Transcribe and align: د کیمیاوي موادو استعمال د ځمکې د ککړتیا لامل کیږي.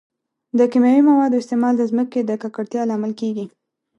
د 0.57 0.59
کیمیاوي 0.71 1.01
موادو 1.09 1.39
استعمال 1.41 1.73
د 1.77 1.83
ځمکې 1.91 2.19
د 2.23 2.31
ککړتیا 2.41 2.81
لامل 2.89 3.11
کیږي. 3.21 3.45